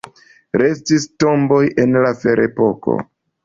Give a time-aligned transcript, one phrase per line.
[0.61, 3.01] Restis tomboj el la ferepoko.